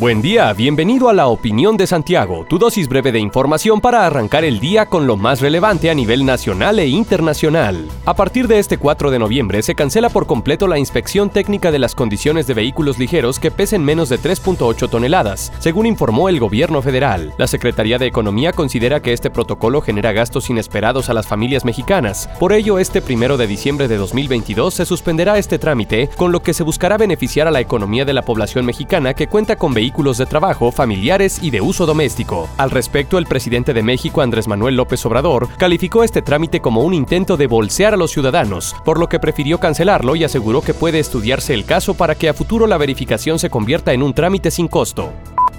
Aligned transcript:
Buen 0.00 0.22
día, 0.22 0.52
bienvenido 0.52 1.08
a 1.08 1.12
la 1.12 1.26
Opinión 1.26 1.76
de 1.76 1.88
Santiago, 1.88 2.46
tu 2.48 2.56
dosis 2.56 2.88
breve 2.88 3.10
de 3.10 3.18
información 3.18 3.80
para 3.80 4.06
arrancar 4.06 4.44
el 4.44 4.60
día 4.60 4.86
con 4.86 5.08
lo 5.08 5.16
más 5.16 5.40
relevante 5.40 5.90
a 5.90 5.94
nivel 5.94 6.24
nacional 6.24 6.78
e 6.78 6.86
internacional. 6.86 7.84
A 8.04 8.14
partir 8.14 8.46
de 8.46 8.60
este 8.60 8.78
4 8.78 9.10
de 9.10 9.18
noviembre 9.18 9.60
se 9.60 9.74
cancela 9.74 10.08
por 10.08 10.28
completo 10.28 10.68
la 10.68 10.78
inspección 10.78 11.30
técnica 11.30 11.72
de 11.72 11.80
las 11.80 11.96
condiciones 11.96 12.46
de 12.46 12.54
vehículos 12.54 13.00
ligeros 13.00 13.40
que 13.40 13.50
pesen 13.50 13.84
menos 13.84 14.08
de 14.08 14.20
3.8 14.20 14.88
toneladas, 14.88 15.52
según 15.58 15.84
informó 15.84 16.28
el 16.28 16.38
gobierno 16.38 16.80
federal. 16.80 17.34
La 17.36 17.48
Secretaría 17.48 17.98
de 17.98 18.06
Economía 18.06 18.52
considera 18.52 19.02
que 19.02 19.12
este 19.12 19.30
protocolo 19.30 19.80
genera 19.80 20.12
gastos 20.12 20.48
inesperados 20.48 21.10
a 21.10 21.12
las 21.12 21.26
familias 21.26 21.64
mexicanas. 21.64 22.30
Por 22.38 22.52
ello, 22.52 22.78
este 22.78 23.02
1 23.02 23.36
de 23.36 23.48
diciembre 23.48 23.88
de 23.88 23.96
2022 23.96 24.74
se 24.74 24.86
suspenderá 24.86 25.38
este 25.38 25.58
trámite, 25.58 26.08
con 26.16 26.30
lo 26.30 26.40
que 26.40 26.54
se 26.54 26.62
buscará 26.62 26.96
beneficiar 26.98 27.48
a 27.48 27.50
la 27.50 27.58
economía 27.58 28.04
de 28.04 28.14
la 28.14 28.22
población 28.22 28.64
mexicana 28.64 29.12
que 29.12 29.26
cuenta 29.26 29.56
con 29.56 29.74
vehículos 29.74 29.87
de 29.88 30.26
trabajo, 30.26 30.70
familiares 30.70 31.38
y 31.42 31.50
de 31.50 31.60
uso 31.60 31.84
doméstico. 31.84 32.48
Al 32.56 32.70
respecto, 32.70 33.18
el 33.18 33.26
presidente 33.26 33.74
de 33.74 33.82
México, 33.82 34.20
Andrés 34.20 34.46
Manuel 34.46 34.76
López 34.76 35.04
Obrador, 35.06 35.48
calificó 35.58 36.04
este 36.04 36.22
trámite 36.22 36.60
como 36.60 36.82
un 36.82 36.94
intento 36.94 37.36
de 37.36 37.46
bolsear 37.46 37.94
a 37.94 37.96
los 37.96 38.12
ciudadanos, 38.12 38.76
por 38.84 38.98
lo 38.98 39.08
que 39.08 39.18
prefirió 39.18 39.58
cancelarlo 39.58 40.14
y 40.14 40.24
aseguró 40.24 40.60
que 40.60 40.74
puede 40.74 40.98
estudiarse 40.98 41.52
el 41.52 41.64
caso 41.64 41.94
para 41.94 42.14
que 42.14 42.28
a 42.28 42.34
futuro 42.34 42.66
la 42.66 42.78
verificación 42.78 43.38
se 43.38 43.50
convierta 43.50 43.92
en 43.92 44.02
un 44.02 44.14
trámite 44.14 44.50
sin 44.50 44.68
costo. 44.68 45.12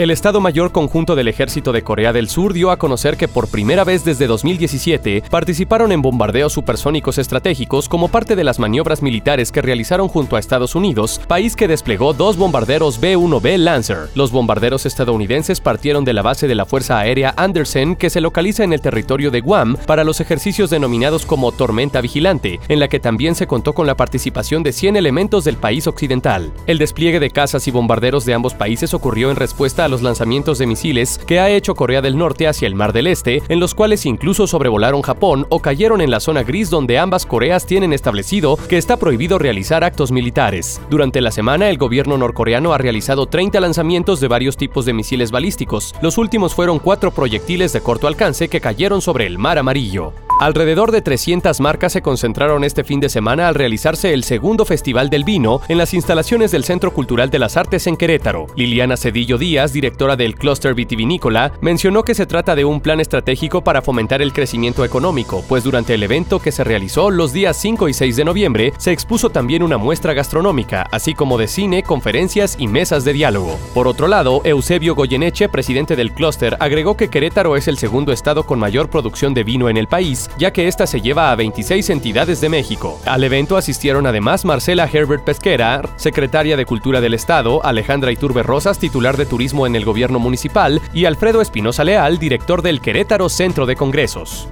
El 0.00 0.10
Estado 0.10 0.40
Mayor 0.40 0.72
Conjunto 0.72 1.14
del 1.14 1.28
Ejército 1.28 1.72
de 1.72 1.82
Corea 1.82 2.14
del 2.14 2.30
Sur 2.30 2.54
dio 2.54 2.70
a 2.70 2.78
conocer 2.78 3.18
que 3.18 3.28
por 3.28 3.48
primera 3.48 3.84
vez 3.84 4.02
desde 4.02 4.26
2017 4.26 5.24
participaron 5.28 5.92
en 5.92 6.00
bombardeos 6.00 6.54
supersónicos 6.54 7.18
estratégicos 7.18 7.86
como 7.86 8.08
parte 8.08 8.34
de 8.34 8.42
las 8.42 8.58
maniobras 8.58 9.02
militares 9.02 9.52
que 9.52 9.60
realizaron 9.60 10.08
junto 10.08 10.36
a 10.36 10.38
Estados 10.38 10.74
Unidos, 10.74 11.20
país 11.28 11.54
que 11.54 11.68
desplegó 11.68 12.14
dos 12.14 12.38
bombarderos 12.38 12.98
B-1B 12.98 13.58
Lancer. 13.58 14.08
Los 14.14 14.32
bombarderos 14.32 14.86
estadounidenses 14.86 15.60
partieron 15.60 16.06
de 16.06 16.14
la 16.14 16.22
base 16.22 16.48
de 16.48 16.54
la 16.54 16.64
Fuerza 16.64 16.98
Aérea 16.98 17.34
Andersen 17.36 17.94
que 17.94 18.08
se 18.08 18.22
localiza 18.22 18.64
en 18.64 18.72
el 18.72 18.80
territorio 18.80 19.30
de 19.30 19.42
Guam 19.42 19.76
para 19.86 20.04
los 20.04 20.22
ejercicios 20.22 20.70
denominados 20.70 21.26
como 21.26 21.52
Tormenta 21.52 22.00
Vigilante, 22.00 22.58
en 22.68 22.80
la 22.80 22.88
que 22.88 23.00
también 23.00 23.34
se 23.34 23.46
contó 23.46 23.74
con 23.74 23.86
la 23.86 23.98
participación 23.98 24.62
de 24.62 24.72
100 24.72 24.96
elementos 24.96 25.44
del 25.44 25.58
país 25.58 25.86
occidental. 25.86 26.54
El 26.66 26.78
despliegue 26.78 27.20
de 27.20 27.28
casas 27.28 27.68
y 27.68 27.70
bombarderos 27.70 28.24
de 28.24 28.32
ambos 28.32 28.54
países 28.54 28.94
ocurrió 28.94 29.30
en 29.30 29.36
respuesta 29.36 29.84
a 29.84 29.89
los 29.90 30.02
lanzamientos 30.02 30.58
de 30.58 30.66
misiles 30.66 31.18
que 31.26 31.40
ha 31.40 31.50
hecho 31.50 31.74
Corea 31.74 32.00
del 32.02 32.16
Norte 32.16 32.48
hacia 32.48 32.66
el 32.66 32.74
Mar 32.74 32.92
del 32.92 33.06
Este, 33.06 33.42
en 33.48 33.60
los 33.60 33.74
cuales 33.74 34.06
incluso 34.06 34.46
sobrevolaron 34.46 35.02
Japón 35.02 35.46
o 35.50 35.60
cayeron 35.60 36.00
en 36.00 36.10
la 36.10 36.20
zona 36.20 36.42
gris 36.42 36.70
donde 36.70 36.98
ambas 36.98 37.26
Coreas 37.26 37.66
tienen 37.66 37.92
establecido 37.92 38.56
que 38.68 38.78
está 38.78 38.96
prohibido 38.96 39.38
realizar 39.38 39.84
actos 39.84 40.12
militares. 40.12 40.80
Durante 40.90 41.20
la 41.20 41.30
semana, 41.30 41.70
el 41.70 41.78
gobierno 41.78 42.16
norcoreano 42.16 42.72
ha 42.72 42.78
realizado 42.78 43.26
30 43.26 43.60
lanzamientos 43.60 44.20
de 44.20 44.28
varios 44.28 44.56
tipos 44.56 44.84
de 44.84 44.92
misiles 44.92 45.30
balísticos. 45.30 45.94
Los 46.02 46.18
últimos 46.18 46.54
fueron 46.54 46.78
cuatro 46.78 47.10
proyectiles 47.10 47.72
de 47.72 47.80
corto 47.80 48.06
alcance 48.06 48.48
que 48.48 48.60
cayeron 48.60 49.00
sobre 49.02 49.26
el 49.26 49.38
Mar 49.38 49.58
Amarillo. 49.58 50.12
Alrededor 50.40 50.90
de 50.90 51.02
300 51.02 51.60
marcas 51.60 51.92
se 51.92 52.00
concentraron 52.00 52.64
este 52.64 52.82
fin 52.82 52.98
de 52.98 53.10
semana 53.10 53.46
al 53.46 53.54
realizarse 53.54 54.14
el 54.14 54.24
segundo 54.24 54.64
Festival 54.64 55.10
del 55.10 55.22
Vino 55.22 55.60
en 55.68 55.76
las 55.76 55.92
instalaciones 55.92 56.50
del 56.50 56.64
Centro 56.64 56.94
Cultural 56.94 57.28
de 57.28 57.38
las 57.38 57.58
Artes 57.58 57.86
en 57.86 57.98
Querétaro. 57.98 58.46
Liliana 58.56 58.96
Cedillo 58.96 59.36
Díaz, 59.36 59.69
directora 59.72 60.16
del 60.16 60.34
Cluster 60.34 60.74
Vitivinícola, 60.74 61.52
mencionó 61.60 62.02
que 62.02 62.14
se 62.14 62.26
trata 62.26 62.54
de 62.54 62.64
un 62.64 62.80
plan 62.80 63.00
estratégico 63.00 63.62
para 63.62 63.82
fomentar 63.82 64.22
el 64.22 64.32
crecimiento 64.32 64.84
económico, 64.84 65.44
pues 65.48 65.64
durante 65.64 65.94
el 65.94 66.02
evento 66.02 66.38
que 66.38 66.52
se 66.52 66.64
realizó 66.64 67.10
los 67.10 67.32
días 67.32 67.56
5 67.56 67.88
y 67.88 67.94
6 67.94 68.16
de 68.16 68.24
noviembre 68.24 68.72
se 68.78 68.92
expuso 68.92 69.30
también 69.30 69.62
una 69.62 69.78
muestra 69.78 70.12
gastronómica, 70.12 70.86
así 70.90 71.14
como 71.14 71.38
de 71.38 71.48
cine, 71.48 71.82
conferencias 71.82 72.56
y 72.58 72.66
mesas 72.66 73.04
de 73.04 73.12
diálogo. 73.12 73.58
Por 73.74 73.86
otro 73.86 74.08
lado, 74.08 74.42
Eusebio 74.44 74.94
Goyeneche, 74.94 75.48
presidente 75.48 75.96
del 75.96 76.12
Cluster, 76.12 76.56
agregó 76.60 76.96
que 76.96 77.08
Querétaro 77.08 77.56
es 77.56 77.68
el 77.68 77.78
segundo 77.78 78.12
estado 78.12 78.44
con 78.44 78.58
mayor 78.58 78.90
producción 78.90 79.34
de 79.34 79.44
vino 79.44 79.68
en 79.68 79.76
el 79.76 79.86
país 79.86 80.10
ya 80.38 80.52
que 80.52 80.68
esta 80.68 80.86
se 80.86 81.00
lleva 81.00 81.30
a 81.30 81.36
26 81.36 81.90
entidades 81.90 82.40
de 82.40 82.48
México. 82.48 82.98
Al 83.04 83.24
evento 83.24 83.56
asistieron 83.56 84.06
además 84.06 84.44
Marcela 84.44 84.88
Herbert 84.90 85.24
Pesquera, 85.24 85.82
secretaria 85.96 86.56
de 86.56 86.66
Cultura 86.66 87.00
del 87.00 87.14
Estado, 87.14 87.64
Alejandra 87.64 88.12
Iturbe 88.12 88.42
Rosas, 88.42 88.78
titular 88.78 89.16
de 89.16 89.26
Turismo 89.26 89.59
en 89.66 89.76
el 89.76 89.84
gobierno 89.84 90.18
municipal, 90.18 90.80
y 90.92 91.04
Alfredo 91.04 91.40
Espinosa 91.40 91.84
Leal, 91.84 92.18
director 92.18 92.62
del 92.62 92.80
Querétaro 92.80 93.28
Centro 93.28 93.66
de 93.66 93.76
Congresos. 93.76 94.48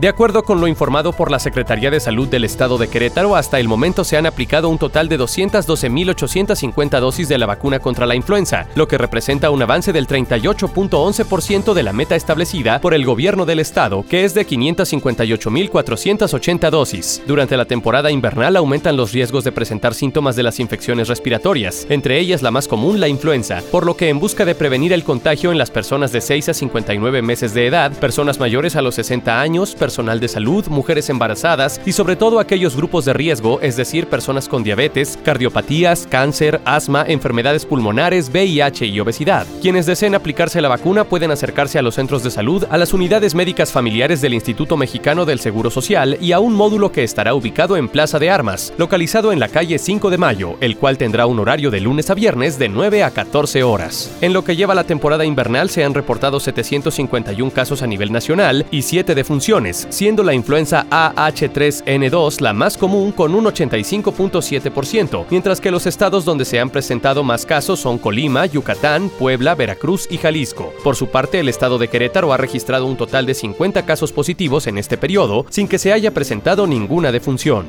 De 0.00 0.08
acuerdo 0.08 0.42
con 0.44 0.62
lo 0.62 0.66
informado 0.66 1.12
por 1.12 1.30
la 1.30 1.38
Secretaría 1.38 1.90
de 1.90 2.00
Salud 2.00 2.26
del 2.26 2.44
Estado 2.44 2.78
de 2.78 2.88
Querétaro, 2.88 3.36
hasta 3.36 3.60
el 3.60 3.68
momento 3.68 4.02
se 4.02 4.16
han 4.16 4.24
aplicado 4.24 4.70
un 4.70 4.78
total 4.78 5.10
de 5.10 5.18
212.850 5.18 7.00
dosis 7.00 7.28
de 7.28 7.36
la 7.36 7.44
vacuna 7.44 7.80
contra 7.80 8.06
la 8.06 8.14
influenza, 8.14 8.66
lo 8.76 8.88
que 8.88 8.96
representa 8.96 9.50
un 9.50 9.60
avance 9.60 9.92
del 9.92 10.06
38.11% 10.06 11.74
de 11.74 11.82
la 11.82 11.92
meta 11.92 12.16
establecida 12.16 12.80
por 12.80 12.94
el 12.94 13.04
gobierno 13.04 13.44
del 13.44 13.60
Estado, 13.60 14.02
que 14.08 14.24
es 14.24 14.32
de 14.32 14.46
558.480 14.46 16.70
dosis. 16.70 17.22
Durante 17.26 17.58
la 17.58 17.66
temporada 17.66 18.10
invernal 18.10 18.56
aumentan 18.56 18.96
los 18.96 19.12
riesgos 19.12 19.44
de 19.44 19.52
presentar 19.52 19.92
síntomas 19.92 20.34
de 20.34 20.44
las 20.44 20.60
infecciones 20.60 21.08
respiratorias, 21.08 21.86
entre 21.90 22.18
ellas 22.18 22.40
la 22.40 22.50
más 22.50 22.68
común, 22.68 23.00
la 23.00 23.08
influenza, 23.08 23.60
por 23.70 23.84
lo 23.84 23.98
que 23.98 24.08
en 24.08 24.18
busca 24.18 24.46
de 24.46 24.54
prevenir 24.54 24.94
el 24.94 25.04
contagio 25.04 25.52
en 25.52 25.58
las 25.58 25.70
personas 25.70 26.10
de 26.10 26.22
6 26.22 26.48
a 26.48 26.54
59 26.54 27.20
meses 27.20 27.52
de 27.52 27.66
edad, 27.66 27.92
personas 27.92 28.40
mayores 28.40 28.76
a 28.76 28.82
los 28.82 28.94
60 28.94 29.38
años, 29.38 29.76
personal 29.90 30.20
de 30.20 30.28
salud, 30.28 30.68
mujeres 30.68 31.10
embarazadas 31.10 31.80
y 31.84 31.90
sobre 31.90 32.14
todo 32.14 32.38
aquellos 32.38 32.76
grupos 32.76 33.04
de 33.04 33.12
riesgo, 33.12 33.60
es 33.60 33.76
decir, 33.76 34.06
personas 34.06 34.48
con 34.48 34.62
diabetes, 34.62 35.18
cardiopatías, 35.24 36.06
cáncer, 36.08 36.60
asma, 36.64 37.04
enfermedades 37.08 37.66
pulmonares, 37.66 38.30
VIH 38.30 38.86
y 38.86 39.00
obesidad. 39.00 39.48
Quienes 39.60 39.86
deseen 39.86 40.14
aplicarse 40.14 40.60
la 40.60 40.68
vacuna 40.68 41.02
pueden 41.02 41.32
acercarse 41.32 41.80
a 41.80 41.82
los 41.82 41.96
centros 41.96 42.22
de 42.22 42.30
salud, 42.30 42.64
a 42.70 42.78
las 42.78 42.94
unidades 42.94 43.34
médicas 43.34 43.72
familiares 43.72 44.20
del 44.20 44.32
Instituto 44.34 44.76
Mexicano 44.76 45.24
del 45.24 45.40
Seguro 45.40 45.70
Social 45.70 46.16
y 46.20 46.30
a 46.30 46.38
un 46.38 46.54
módulo 46.54 46.92
que 46.92 47.02
estará 47.02 47.34
ubicado 47.34 47.76
en 47.76 47.88
Plaza 47.88 48.20
de 48.20 48.30
Armas, 48.30 48.72
localizado 48.78 49.32
en 49.32 49.40
la 49.40 49.48
calle 49.48 49.80
5 49.80 50.08
de 50.08 50.18
Mayo, 50.18 50.54
el 50.60 50.76
cual 50.76 50.98
tendrá 50.98 51.26
un 51.26 51.40
horario 51.40 51.72
de 51.72 51.80
lunes 51.80 52.10
a 52.10 52.14
viernes 52.14 52.60
de 52.60 52.68
9 52.68 53.02
a 53.02 53.10
14 53.10 53.64
horas. 53.64 54.16
En 54.20 54.34
lo 54.34 54.44
que 54.44 54.54
lleva 54.54 54.76
la 54.76 54.84
temporada 54.84 55.24
invernal 55.24 55.68
se 55.68 55.82
han 55.82 55.94
reportado 55.94 56.38
751 56.38 57.50
casos 57.50 57.82
a 57.82 57.88
nivel 57.88 58.12
nacional 58.12 58.66
y 58.70 58.82
7 58.82 59.16
defunciones, 59.16 59.79
siendo 59.88 60.22
la 60.22 60.34
influenza 60.34 60.86
AH3N2 60.90 62.40
la 62.40 62.52
más 62.52 62.76
común 62.76 63.12
con 63.12 63.34
un 63.34 63.44
85.7%, 63.46 65.26
mientras 65.30 65.60
que 65.60 65.70
los 65.70 65.86
estados 65.86 66.24
donde 66.24 66.44
se 66.44 66.60
han 66.60 66.70
presentado 66.70 67.22
más 67.22 67.46
casos 67.46 67.80
son 67.80 67.98
Colima, 67.98 68.46
Yucatán, 68.46 69.10
Puebla, 69.18 69.54
Veracruz 69.54 70.06
y 70.10 70.18
Jalisco. 70.18 70.72
Por 70.84 70.96
su 70.96 71.08
parte, 71.08 71.40
el 71.40 71.48
estado 71.48 71.78
de 71.78 71.88
Querétaro 71.88 72.32
ha 72.32 72.36
registrado 72.36 72.86
un 72.86 72.96
total 72.96 73.26
de 73.26 73.34
50 73.34 73.86
casos 73.86 74.12
positivos 74.12 74.66
en 74.66 74.78
este 74.78 74.96
periodo, 74.96 75.46
sin 75.50 75.68
que 75.68 75.78
se 75.78 75.92
haya 75.92 76.12
presentado 76.12 76.66
ninguna 76.66 77.12
defunción. 77.12 77.66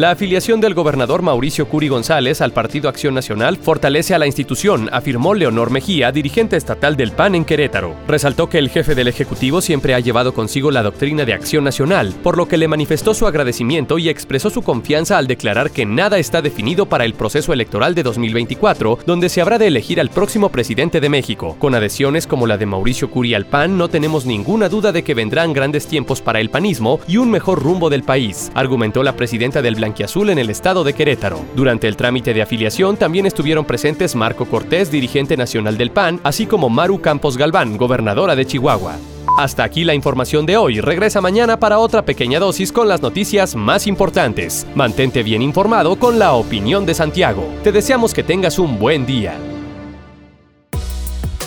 La 0.00 0.12
afiliación 0.12 0.62
del 0.62 0.72
gobernador 0.72 1.20
Mauricio 1.20 1.68
Curi 1.68 1.88
González 1.88 2.40
al 2.40 2.54
Partido 2.54 2.88
Acción 2.88 3.12
Nacional 3.12 3.58
fortalece 3.58 4.14
a 4.14 4.18
la 4.18 4.26
institución, 4.26 4.88
afirmó 4.92 5.34
Leonor 5.34 5.70
Mejía, 5.70 6.10
dirigente 6.10 6.56
estatal 6.56 6.96
del 6.96 7.12
PAN 7.12 7.34
en 7.34 7.44
Querétaro. 7.44 7.94
Resaltó 8.08 8.48
que 8.48 8.56
el 8.56 8.70
jefe 8.70 8.94
del 8.94 9.08
Ejecutivo 9.08 9.60
siempre 9.60 9.94
ha 9.94 10.00
llevado 10.00 10.32
consigo 10.32 10.70
la 10.70 10.82
doctrina 10.82 11.26
de 11.26 11.34
Acción 11.34 11.64
Nacional, 11.64 12.14
por 12.22 12.38
lo 12.38 12.48
que 12.48 12.56
le 12.56 12.66
manifestó 12.66 13.12
su 13.12 13.26
agradecimiento 13.26 13.98
y 13.98 14.08
expresó 14.08 14.48
su 14.48 14.62
confianza 14.62 15.18
al 15.18 15.26
declarar 15.26 15.70
que 15.70 15.84
nada 15.84 16.16
está 16.16 16.40
definido 16.40 16.86
para 16.86 17.04
el 17.04 17.12
proceso 17.12 17.52
electoral 17.52 17.94
de 17.94 18.02
2024, 18.02 19.00
donde 19.04 19.28
se 19.28 19.42
habrá 19.42 19.58
de 19.58 19.66
elegir 19.66 20.00
al 20.00 20.08
próximo 20.08 20.48
presidente 20.48 21.02
de 21.02 21.10
México. 21.10 21.56
Con 21.58 21.74
adhesiones 21.74 22.26
como 22.26 22.46
la 22.46 22.56
de 22.56 22.64
Mauricio 22.64 23.10
Curi 23.10 23.34
al 23.34 23.44
PAN, 23.44 23.76
no 23.76 23.88
tenemos 23.88 24.24
ninguna 24.24 24.70
duda 24.70 24.92
de 24.92 25.04
que 25.04 25.12
vendrán 25.12 25.52
grandes 25.52 25.86
tiempos 25.86 26.22
para 26.22 26.40
el 26.40 26.48
panismo 26.48 27.00
y 27.06 27.18
un 27.18 27.30
mejor 27.30 27.62
rumbo 27.62 27.90
del 27.90 28.02
país, 28.02 28.50
argumentó 28.54 29.02
la 29.02 29.14
presidenta 29.14 29.60
del 29.60 29.76
Blanquiazul 29.90 30.30
en 30.30 30.38
el 30.38 30.50
estado 30.50 30.84
de 30.84 30.92
Querétaro. 30.92 31.44
Durante 31.56 31.88
el 31.88 31.96
trámite 31.96 32.32
de 32.32 32.42
afiliación 32.42 32.96
también 32.96 33.26
estuvieron 33.26 33.64
presentes 33.64 34.14
Marco 34.14 34.46
Cortés, 34.46 34.90
dirigente 34.90 35.36
nacional 35.36 35.76
del 35.76 35.90
PAN, 35.90 36.20
así 36.22 36.46
como 36.46 36.68
Maru 36.68 37.00
Campos 37.00 37.36
Galván, 37.36 37.76
gobernadora 37.76 38.36
de 38.36 38.46
Chihuahua. 38.46 38.96
Hasta 39.36 39.64
aquí 39.64 39.84
la 39.84 39.94
información 39.94 40.46
de 40.46 40.56
hoy. 40.56 40.80
Regresa 40.80 41.20
mañana 41.20 41.58
para 41.58 41.78
otra 41.78 42.04
pequeña 42.04 42.38
dosis 42.38 42.72
con 42.72 42.88
las 42.88 43.02
noticias 43.02 43.56
más 43.56 43.86
importantes. 43.86 44.66
Mantente 44.74 45.22
bien 45.22 45.42
informado 45.42 45.96
con 45.98 46.18
la 46.18 46.34
opinión 46.34 46.86
de 46.86 46.94
Santiago. 46.94 47.48
Te 47.64 47.72
deseamos 47.72 48.14
que 48.14 48.22
tengas 48.22 48.58
un 48.58 48.78
buen 48.78 49.06
día. 49.06 49.34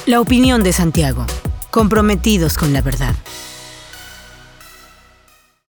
La 0.05 0.19
opinión 0.19 0.63
de 0.63 0.73
Santiago. 0.73 1.25
Comprometidos 1.71 2.57
con 2.57 2.73
la 2.73 2.81
verdad. 2.81 3.15